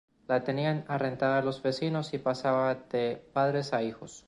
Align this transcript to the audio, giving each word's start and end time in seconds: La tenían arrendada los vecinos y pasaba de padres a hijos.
La 0.27 0.43
tenían 0.43 0.83
arrendada 0.87 1.43
los 1.43 1.61
vecinos 1.61 2.15
y 2.15 2.17
pasaba 2.17 2.73
de 2.73 3.23
padres 3.33 3.71
a 3.71 3.83
hijos. 3.83 4.19